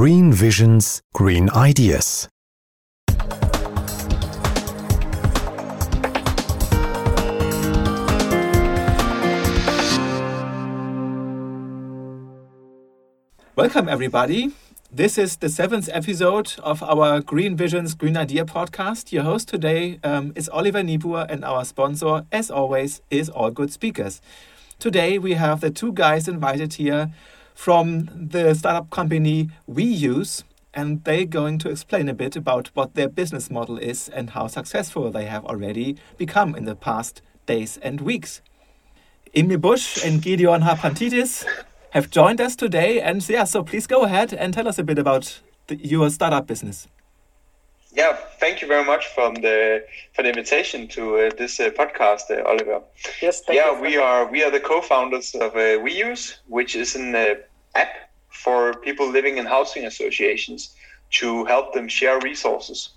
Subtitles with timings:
[0.00, 2.28] Green Visions, Green Ideas.
[13.54, 14.50] Welcome, everybody.
[14.90, 19.12] This is the seventh episode of our Green Visions, Green Idea podcast.
[19.12, 23.72] Your host today um, is Oliver Niebuhr, and our sponsor, as always, is All Good
[23.72, 24.20] Speakers.
[24.80, 27.12] Today, we have the two guys invited here
[27.54, 30.42] from the startup company WeUse,
[30.74, 34.48] and they're going to explain a bit about what their business model is and how
[34.48, 38.42] successful they have already become in the past days and weeks.
[39.36, 41.44] Emil Bush and Gideon Harpantidis
[41.90, 43.00] have joined us today.
[43.00, 46.46] And yeah, so please go ahead and tell us a bit about the, your startup
[46.46, 46.88] business.
[47.94, 49.84] Yeah, thank you very much from the
[50.14, 52.82] for the invitation to uh, this uh, podcast, uh, Oliver.
[53.22, 53.64] Yes, thank you.
[53.64, 57.34] yeah, we are we are the co-founders of uh, WeUse, which is an uh,
[57.76, 57.94] app
[58.28, 60.74] for people living in housing associations
[61.12, 62.90] to help them share resources.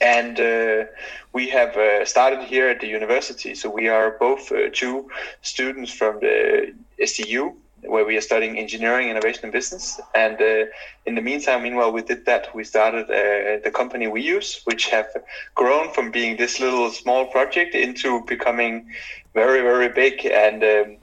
[0.00, 0.84] And uh,
[1.32, 3.54] we have uh, started here at the university.
[3.54, 5.08] So we are both uh, two
[5.40, 7.54] students from the STU,
[7.84, 10.00] where we are studying engineering, innovation, and business.
[10.14, 10.66] And uh,
[11.06, 12.54] in the meantime, meanwhile, we did that.
[12.54, 15.08] We started uh, the company WeUse, which have
[15.54, 18.88] grown from being this little small project into becoming
[19.34, 20.24] very, very big.
[20.26, 20.96] And um,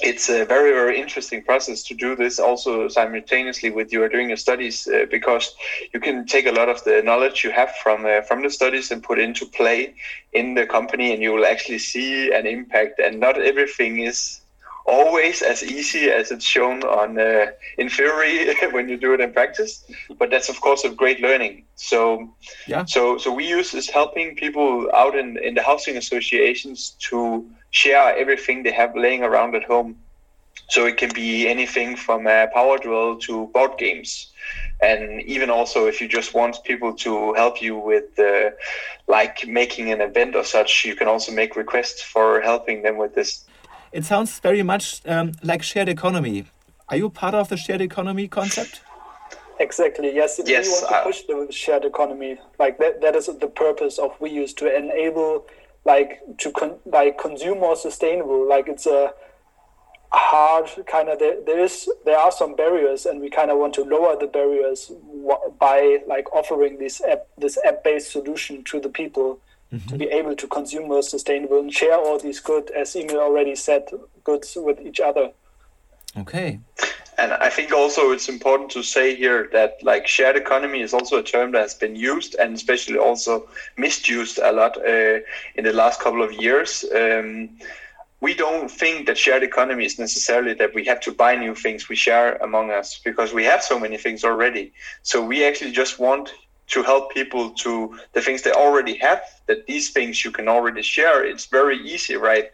[0.00, 4.28] it's a very, very interesting process to do this also simultaneously with you are doing
[4.28, 5.54] your studies uh, because
[5.94, 8.90] you can take a lot of the knowledge you have from uh, from the studies
[8.90, 9.94] and put into play
[10.34, 13.00] in the company, and you will actually see an impact.
[13.00, 14.42] And not everything is
[14.86, 17.46] always as easy as it's shown on uh,
[17.78, 19.84] in theory when you do it in practice
[20.18, 21.64] but that's of course a great learning.
[21.76, 22.28] So
[22.66, 22.84] yeah.
[22.84, 28.62] so so WeUse is helping people out in in the housing associations to share everything
[28.62, 29.96] they have laying around at home.
[30.68, 34.32] So it can be anything from a power drill to board games.
[34.82, 38.50] And even also if you just want people to help you with uh,
[39.06, 43.14] like making an event or such you can also make requests for helping them with
[43.14, 43.44] this
[43.92, 46.46] it sounds very much um, like shared economy.
[46.88, 48.80] Are you part of the shared economy concept?
[49.58, 50.14] Exactly.
[50.14, 50.40] Yes.
[50.44, 52.38] yes we want to push the shared economy.
[52.58, 53.00] Like that.
[53.00, 55.46] That is the purpose of WeUse to enable,
[55.84, 58.48] like to con- like consume more sustainable.
[58.48, 59.14] Like it's a
[60.12, 63.74] hard kind of there, there is there are some barriers and we kind of want
[63.74, 64.92] to lower the barriers
[65.58, 69.40] by like offering this app this app based solution to the people
[69.72, 69.88] mm-hmm.
[69.88, 73.54] to be able to consume more sustainable and share all these good, as Emil already
[73.54, 73.88] said,
[74.24, 75.32] goods with each other.
[76.16, 76.60] Okay.
[77.18, 81.16] And I think also it's important to say here that like shared economy is also
[81.16, 85.20] a term that has been used and especially also misused a lot uh,
[85.54, 86.84] in the last couple of years.
[86.94, 87.56] Um,
[88.20, 91.88] we don't think that shared economy is necessarily that we have to buy new things
[91.88, 94.72] we share among us because we have so many things already.
[95.02, 96.32] So we actually just want
[96.68, 100.82] to help people to the things they already have that these things you can already
[100.82, 102.50] share it's very easy right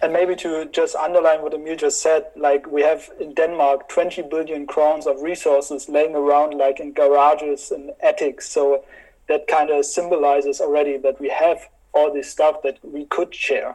[0.00, 4.22] and maybe to just underline what Emil just said, like we have in Denmark 20
[4.22, 8.48] billion crowns of resources laying around like in garages and attics.
[8.48, 8.84] So
[9.28, 13.74] that kind of symbolizes already that we have all this stuff that we could share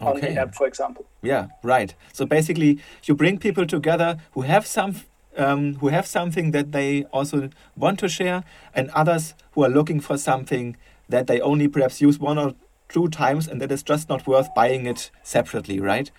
[0.00, 0.06] okay.
[0.06, 1.06] on the app, for example.
[1.22, 1.94] Yeah, right.
[2.12, 4.96] So basically, you bring people together who have some
[5.38, 8.44] um, who have something that they also want to share,
[8.74, 10.76] and others who are looking for something
[11.08, 12.54] that they only perhaps use one or
[12.88, 16.10] two times, and that is just not worth buying it separately, right?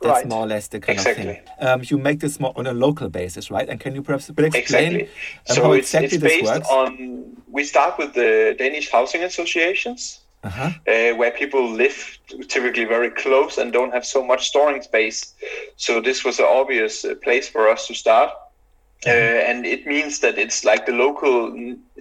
[0.00, 0.28] That's right.
[0.28, 1.28] more or less the kind exactly.
[1.28, 1.44] of thing.
[1.58, 3.68] Um, you make this more on a local basis, right?
[3.68, 5.02] And can you perhaps explain exactly.
[5.02, 6.68] Um, so how it's, exactly it's this based works?
[6.70, 7.42] on.
[7.50, 10.70] We start with the Danish housing associations, uh-huh.
[10.86, 15.34] uh, where people live typically very close and don't have so much storing space.
[15.76, 18.30] So this was an obvious uh, place for us to start.
[19.06, 21.54] Uh, and it means that it's like the local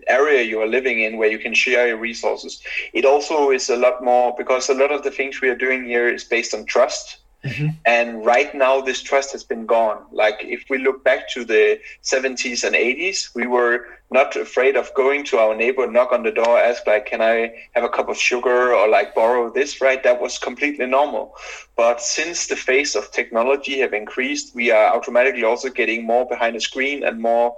[0.08, 2.60] area you are living in where you can share your resources.
[2.94, 5.84] It also is a lot more because a lot of the things we are doing
[5.84, 7.18] here is based on trust.
[7.48, 7.68] Mm-hmm.
[7.86, 10.06] And right now, this trust has been gone.
[10.12, 14.94] Like, if we look back to the 70s and 80s, we were not afraid of
[14.94, 18.10] going to our neighbor, knock on the door, ask, like, can I have a cup
[18.10, 20.02] of sugar or like borrow this, right?
[20.04, 21.36] That was completely normal.
[21.76, 26.56] But since the face of technology have increased, we are automatically also getting more behind
[26.56, 27.56] the screen and more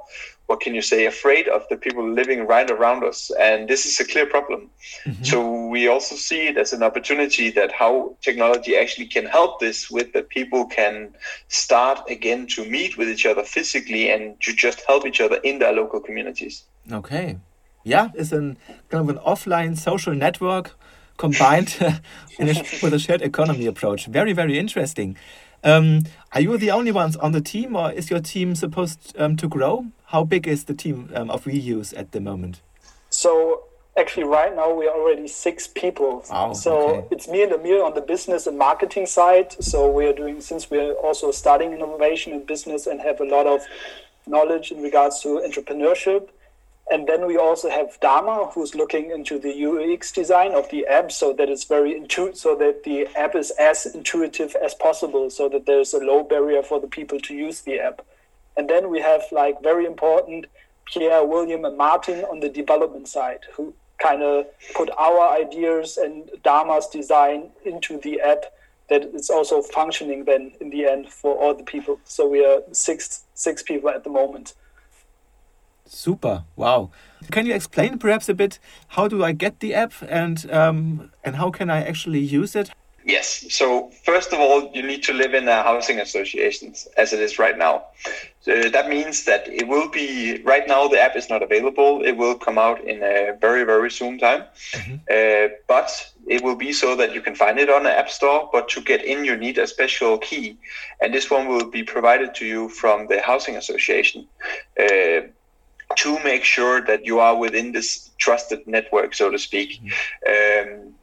[0.50, 3.30] what can you say, afraid of the people living right around us.
[3.40, 4.72] And this is a clear problem.
[5.06, 5.24] Mm-hmm.
[5.24, 9.92] So we also see it as an opportunity that how technology actually can help this
[9.92, 11.14] with that people can
[11.50, 15.60] start again to meet with each other physically and to just help each other in
[15.60, 16.64] their local communities.
[16.92, 17.38] Okay.
[17.84, 18.58] Yeah, it's an
[18.90, 20.76] kind of an offline social network
[21.18, 22.02] combined a,
[22.82, 24.08] with a shared economy approach.
[24.08, 25.16] Very, very interesting.
[25.64, 26.04] Um,
[26.34, 29.48] are you the only ones on the team, or is your team supposed um, to
[29.48, 29.88] grow?
[30.06, 32.62] How big is the team um, of WeUse at the moment?
[33.10, 33.64] So
[33.98, 36.24] actually, right now we are already six people.
[36.32, 37.08] Oh, so okay.
[37.12, 39.56] it's me and Emil on the business and marketing side.
[39.64, 43.26] So we are doing since we are also starting innovation in business and have a
[43.26, 43.62] lot of
[44.26, 46.30] knowledge in regards to entrepreneurship.
[46.92, 51.12] And then we also have Dharma, who's looking into the UX design of the app,
[51.12, 55.48] so that it's very intuitive, so that the app is as intuitive as possible, so
[55.50, 58.02] that there's a low barrier for the people to use the app.
[58.58, 60.48] And then we have like very important
[60.86, 66.30] Pierre, William, and Martin on the development side, who kind of put our ideas and
[66.44, 68.46] Dharma's design into the app
[68.90, 72.00] that it's also functioning then in the end for all the people.
[72.06, 74.56] So we are six six people at the moment.
[75.90, 76.44] Super!
[76.56, 76.92] Wow.
[77.32, 78.60] Can you explain perhaps a bit
[78.90, 82.72] how do I get the app and um, and how can I actually use it?
[83.06, 83.46] Yes.
[83.50, 87.40] So first of all, you need to live in a housing association as it is
[87.40, 87.86] right now.
[88.42, 90.88] So that means that it will be right now.
[90.88, 92.04] The app is not available.
[92.06, 94.44] It will come out in a very very soon time,
[94.74, 94.96] mm-hmm.
[95.10, 95.90] uh, but
[96.28, 98.48] it will be so that you can find it on the app store.
[98.54, 100.58] But to get in, you need a special key,
[101.02, 104.28] and this one will be provided to you from the housing association.
[104.80, 105.22] Uh,
[106.02, 109.82] to make sure that you are within this trusted network, so to speak.
[109.82, 110.86] Mm-hmm.
[110.86, 110.94] Um,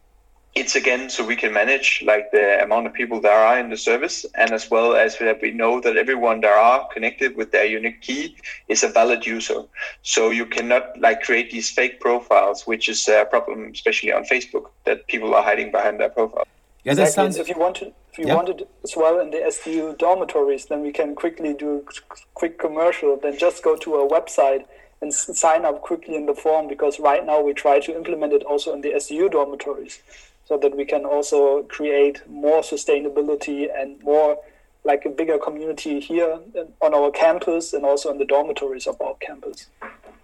[0.56, 3.76] it's again so we can manage like the amount of people there are in the
[3.76, 7.66] service and as well as that we know that everyone there are connected with their
[7.66, 8.34] unique key
[8.68, 9.60] is a valid user
[10.02, 14.70] so you cannot like create these fake profiles which is a problem especially on facebook
[14.84, 16.46] that people are hiding behind their profile
[16.84, 17.22] yeah that exactly.
[17.22, 18.34] sounds if you want to if you yeah.
[18.34, 23.18] wanted as well in the sdu dormitories then we can quickly do a quick commercial
[23.22, 24.64] then just go to our website
[25.00, 28.42] and sign up quickly in the form because right now we try to implement it
[28.44, 30.00] also in the SDU dormitories
[30.46, 34.38] so that we can also create more sustainability and more
[34.84, 36.38] like a bigger community here
[36.80, 39.66] on our campus and also in the dormitories of our campus.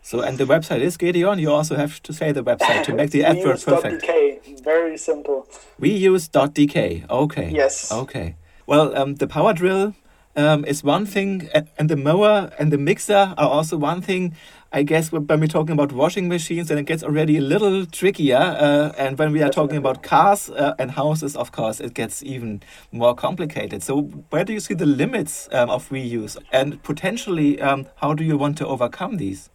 [0.02, 1.38] So, and the website is Gideon.
[1.38, 4.02] You also have to say the website to make the advert perfect.
[4.02, 5.48] DK, very simple.
[5.78, 7.08] We use .dk.
[7.08, 7.50] Okay.
[7.50, 7.92] Yes.
[7.92, 8.36] Okay.
[8.66, 9.94] Well, um, the power drill
[10.34, 11.48] um, is one thing,
[11.78, 14.34] and the mower and the mixer are also one thing.
[14.74, 18.38] I guess when we're talking about washing machines, then it gets already a little trickier.
[18.38, 22.22] Uh, and when we are talking about cars uh, and houses, of course, it gets
[22.22, 23.82] even more complicated.
[23.82, 26.38] So, where do you see the limits um, of reuse?
[26.52, 29.50] And potentially, um, how do you want to overcome these?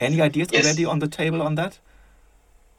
[0.00, 0.64] Any ideas yes.
[0.64, 1.78] already on the table on that?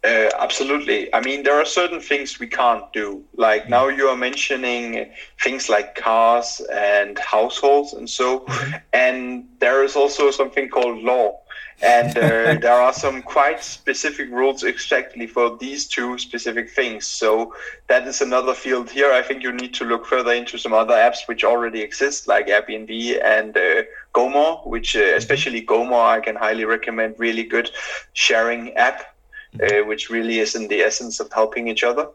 [0.04, 1.14] Uh, absolutely.
[1.14, 3.24] I mean, there are certain things we can't do.
[3.36, 5.12] Like now you are mentioning
[5.44, 8.78] things like cars and households and so, mm-hmm.
[8.94, 11.42] and there is also something called law
[11.82, 17.06] and uh, there are some quite specific rules exactly for these two specific things.
[17.06, 17.54] So
[17.88, 19.12] that is another field here.
[19.12, 22.48] I think you need to look further into some other apps which already exist, like
[22.48, 23.84] Airbnb and uh,
[24.14, 27.16] GoMore, which uh, especially GoMore I can highly recommend.
[27.18, 27.72] Really good
[28.14, 29.11] sharing app
[29.60, 32.08] uh, which really is in the essence of helping each other.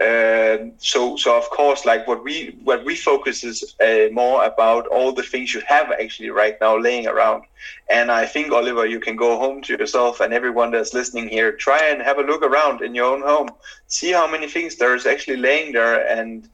[0.00, 4.86] Uh, so, so of course, like what we what we focus is uh, more about
[4.86, 7.44] all the things you have actually right now laying around.
[7.90, 11.52] And I think Oliver, you can go home to yourself and everyone that's listening here,
[11.52, 13.50] try and have a look around in your own home,
[13.86, 16.48] see how many things there is actually laying there, and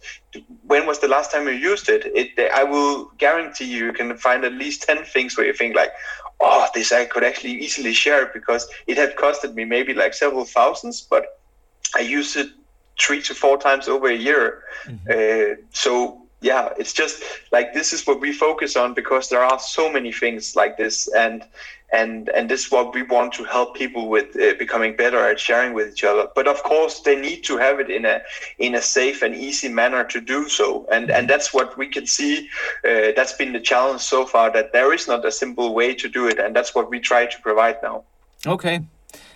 [0.66, 2.02] when was the last time you used it?
[2.06, 5.74] It I will guarantee you, you can find at least ten things where you think
[5.74, 5.92] like,
[6.40, 10.44] oh, this I could actually easily share because it had costed me maybe like several
[10.44, 11.40] thousands, but
[11.94, 12.48] I used it
[13.00, 14.62] three to four times over a year.
[14.86, 15.10] Mm-hmm.
[15.10, 17.22] Uh, so yeah, it's just
[17.52, 21.08] like this is what we focus on because there are so many things like this,
[21.14, 21.42] and
[21.90, 25.40] and and this is what we want to help people with uh, becoming better at
[25.40, 26.28] sharing with each other.
[26.34, 28.20] But of course, they need to have it in a
[28.58, 32.06] in a safe and easy manner to do so, and and that's what we can
[32.06, 32.50] see.
[32.84, 36.10] Uh, that's been the challenge so far that there is not a simple way to
[36.10, 38.04] do it, and that's what we try to provide now.
[38.46, 38.84] Okay,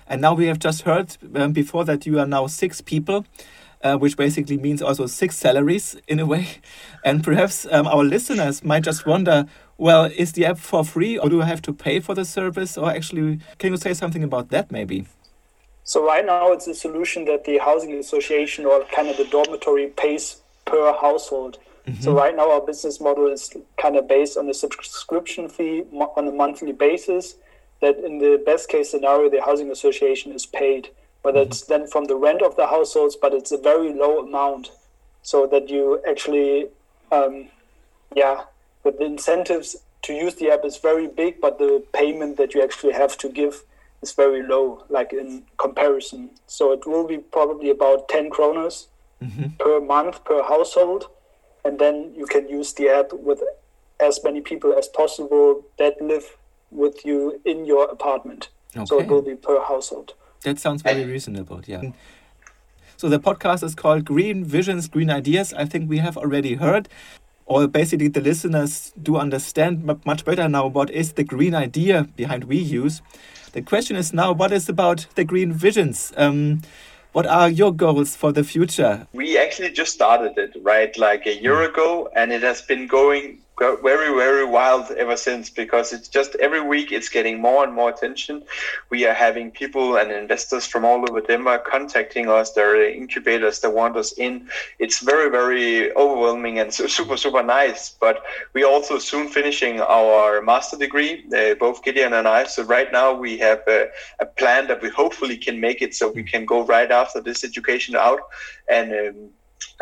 [0.06, 3.24] and now we have just heard um, before that you are now six people
[3.82, 6.46] uh, which basically means also six salaries in a way.
[7.04, 9.46] And perhaps um, our listeners might just wonder
[9.78, 12.76] well, is the app for free or do I have to pay for the service?
[12.76, 15.06] Or actually, can you say something about that maybe?
[15.84, 19.86] So, right now, it's a solution that the housing association or kind of the dormitory
[19.86, 21.58] pays per household.
[21.86, 22.02] Mm -hmm.
[22.02, 25.84] So, right now, our business model is kind of based on a subscription fee
[26.16, 27.36] on a monthly basis.
[27.80, 30.90] That in the best case scenario, the housing association is paid
[31.22, 34.70] whether it's then from the rent of the households, but it's a very low amount,
[35.22, 36.68] so that you actually,
[37.12, 37.48] um,
[38.14, 38.44] yeah,
[38.82, 42.62] but the incentives to use the app is very big, but the payment that you
[42.62, 43.64] actually have to give
[44.00, 46.30] is very low, like in comparison.
[46.46, 48.86] So it will be probably about 10 kroners
[49.22, 49.48] mm-hmm.
[49.58, 51.08] per month per household.
[51.64, 53.42] and then you can use the app with
[54.00, 56.36] as many people as possible that live
[56.70, 58.48] with you in your apartment.
[58.76, 58.86] Okay.
[58.86, 60.14] So it will be per household.
[60.44, 61.82] That sounds very reasonable, yeah.
[62.96, 65.52] So the podcast is called Green Visions, Green Ideas.
[65.54, 66.88] I think we have already heard,
[67.46, 72.48] or basically the listeners do understand much better now what is the green idea behind
[72.48, 73.00] WeUse.
[73.52, 76.12] The question is now, what is about the green visions?
[76.16, 76.62] Um,
[77.12, 79.06] what are your goals for the future?
[79.12, 83.38] We actually just started it, right, like a year ago, and it has been going
[83.60, 87.90] very very wild ever since because it's just every week it's getting more and more
[87.90, 88.44] attention.
[88.90, 92.52] We are having people and investors from all over denmark contacting us.
[92.52, 94.48] There are incubators that want us in.
[94.78, 98.22] It's very very overwhelming and super super nice but
[98.54, 102.44] we also soon finishing our master degree uh, both gideon and i.
[102.44, 103.88] So right now we have a,
[104.20, 107.44] a, plan that we hopefully can make it so we can go right after this
[107.44, 108.20] education out.
[108.70, 109.30] And um,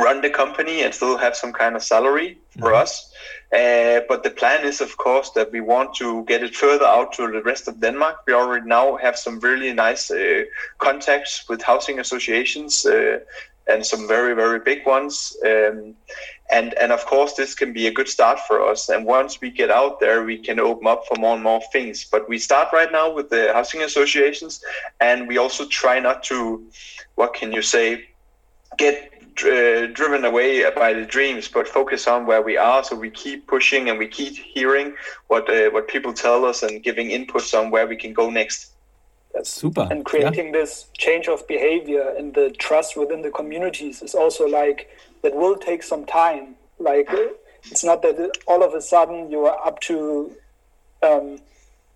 [0.00, 2.82] run the company and still have some kind of salary for mm-hmm.
[2.82, 3.12] us
[3.52, 7.12] uh, but the plan is, of course, that we want to get it further out
[7.12, 8.22] to the rest of Denmark.
[8.26, 10.44] We already now have some really nice uh,
[10.78, 13.20] contacts with housing associations uh,
[13.68, 15.36] and some very, very big ones.
[15.44, 15.94] Um,
[16.50, 18.88] and, and of course, this can be a good start for us.
[18.88, 22.04] And once we get out there, we can open up for more and more things.
[22.04, 24.60] But we start right now with the housing associations,
[25.00, 26.64] and we also try not to,
[27.14, 28.08] what can you say,
[28.76, 32.82] get uh, driven away by the dreams, but focus on where we are.
[32.84, 34.94] So we keep pushing and we keep hearing
[35.28, 38.72] what uh, what people tell us and giving inputs on where we can go next.
[39.34, 39.86] That's super.
[39.90, 40.60] And creating yeah.
[40.60, 44.88] this change of behavior and the trust within the communities is also like
[45.22, 46.54] that will take some time.
[46.78, 47.08] Like
[47.70, 50.32] it's not that all of a sudden you are up to
[51.02, 51.38] um,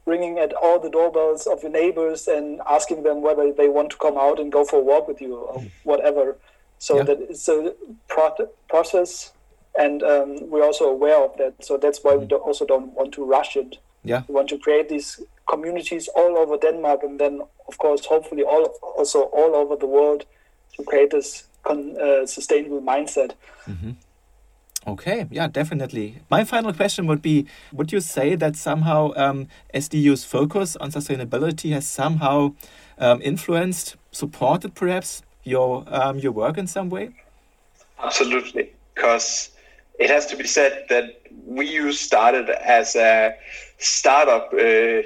[0.06, 3.96] ringing at all the doorbells of your neighbors and asking them whether they want to
[3.96, 6.36] come out and go for a walk with you or whatever.
[6.80, 7.02] So yeah.
[7.04, 7.74] that it's a
[8.08, 9.32] pro- process,
[9.78, 11.62] and um, we're also aware of that.
[11.62, 13.76] So that's why we do also don't want to rush it.
[14.02, 18.44] Yeah, we want to create these communities all over Denmark, and then of course, hopefully,
[18.44, 18.64] all
[18.96, 20.24] also all over the world
[20.78, 23.32] to create this con- uh, sustainable mindset.
[23.68, 23.90] Mm-hmm.
[24.86, 26.22] Okay, yeah, definitely.
[26.30, 31.72] My final question would be Would you say that somehow um, SDU's focus on sustainability
[31.72, 32.54] has somehow
[32.96, 37.10] um, influenced, supported perhaps your um, your work in some way?
[38.02, 39.50] Absolutely, because
[39.98, 41.04] it has to be said that
[41.48, 43.36] WeUse started as a
[43.78, 45.02] startup uh,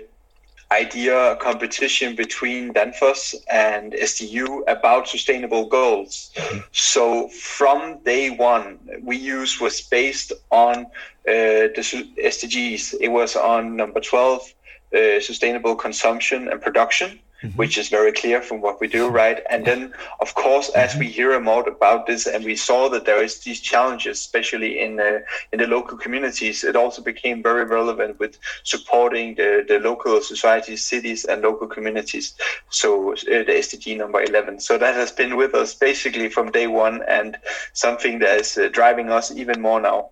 [0.73, 6.33] idea competition between Danfoss and SDU about sustainable goals.
[6.73, 10.87] So from day one, we WeUse was based on
[11.29, 11.83] uh, the
[12.23, 12.95] SDGs.
[13.01, 14.55] It was on number 12,
[14.95, 17.57] uh, sustainable consumption and production mm-hmm.
[17.57, 19.43] which is very clear from what we do, right?
[19.51, 21.01] And then, of course, as mm-hmm.
[21.01, 24.97] we hear more about this, and we saw that there is these challenges, especially in
[24.97, 30.21] the in the local communities, it also became very relevant with supporting the, the local
[30.21, 32.35] societies, cities, and local communities.
[32.71, 33.17] So uh,
[33.49, 34.61] the SDG number eleven.
[34.61, 37.37] So that has been with us basically from day one, and
[37.73, 40.11] something that is uh, driving us even more now.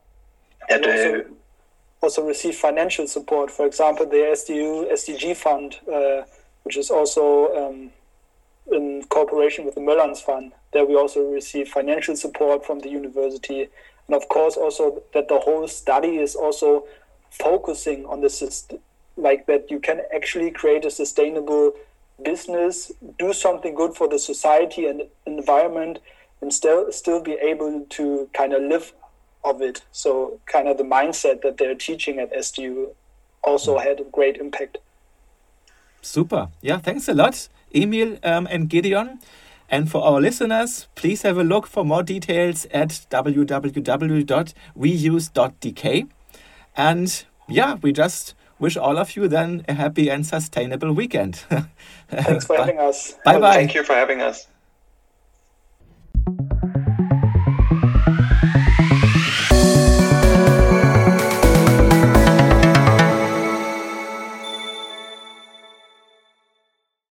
[0.68, 1.24] And, also,
[2.00, 3.50] also receive financial support.
[3.50, 5.76] For example, the SDU SDG fund.
[6.64, 7.90] Which is also um,
[8.70, 10.52] in cooperation with the Møllerens Fund.
[10.72, 13.68] There we also receive financial support from the university.
[14.06, 16.84] And of course, also that the whole study is also
[17.30, 18.78] focusing on the system,
[19.16, 21.72] like that you can actually create a sustainable
[22.22, 25.98] business, do something good for the society and environment,
[26.40, 28.92] and still still be able to kind of live
[29.44, 29.82] of it.
[29.92, 32.90] So kind of the mindset that they're teaching at SDU
[33.42, 34.78] also had a great impact.
[36.02, 36.48] Super.
[36.60, 39.20] Yeah, thanks a lot, Emil um, and Gideon.
[39.70, 43.68] And for our listeners, please have a look for more details at www.weuse.dk.
[46.76, 51.36] And yeah, we just wish all of you then a happy and sustainable weekend.
[52.08, 53.14] Thanks for having us.
[53.24, 53.54] Bye bye.
[53.54, 54.46] Thank you for having us.